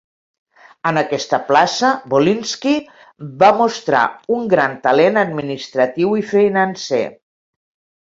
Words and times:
En 0.91 0.99
aquesta 1.01 1.39
plaça, 1.49 1.91
Volynsky 2.13 2.73
va 3.45 3.51
mostrar 3.61 4.01
un 4.41 4.51
gran 4.57 4.77
talent 4.89 5.23
administratiu 5.29 6.19
i 6.25 6.29
financer. 6.35 7.05